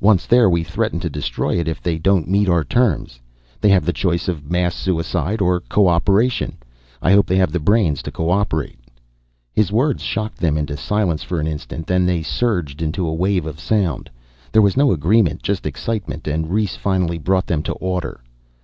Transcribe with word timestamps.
Once 0.00 0.26
there 0.26 0.50
we 0.50 0.64
threaten 0.64 0.98
to 0.98 1.08
destroy 1.08 1.56
it 1.56 1.68
if 1.68 1.80
they 1.80 1.96
don't 1.96 2.26
meet 2.26 2.48
our 2.48 2.64
terms. 2.64 3.20
They 3.60 3.68
have 3.68 3.84
the 3.86 3.92
choice 3.92 4.26
of 4.26 4.50
mass 4.50 4.74
suicide 4.74 5.40
or 5.40 5.60
co 5.60 5.86
operation. 5.86 6.58
I 7.00 7.12
hope 7.12 7.26
they 7.28 7.36
have 7.36 7.52
the 7.52 7.60
brains 7.60 8.02
to 8.02 8.10
co 8.10 8.30
operate." 8.30 8.80
His 9.54 9.70
words 9.70 10.02
shocked 10.02 10.38
them 10.38 10.58
into 10.58 10.76
silence 10.76 11.22
for 11.22 11.38
an 11.38 11.46
instant, 11.46 11.86
then 11.86 12.04
they 12.04 12.24
surged 12.24 12.82
into 12.82 13.06
a 13.06 13.14
wave 13.14 13.46
of 13.46 13.60
sound. 13.60 14.10
There 14.50 14.58
was 14.60 14.76
no 14.76 14.90
agreement, 14.90 15.40
just 15.44 15.64
excitement, 15.64 16.26
and 16.26 16.50
Rhes 16.50 16.74
finally 16.74 17.18
brought 17.18 17.46
them 17.46 17.62
to 17.62 17.72
order. 17.74 18.20